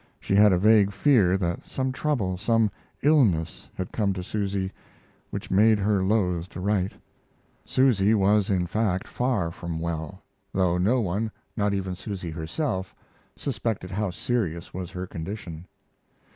[0.19, 2.71] She had a vague fear that some trouble, some
[3.03, 4.71] illness, had come to Susy
[5.29, 6.93] which made her loath to write.
[7.65, 12.95] Susy was, in fact, far from well, though no one, not even Susy herself,
[13.35, 15.67] suspected how serious was her condition.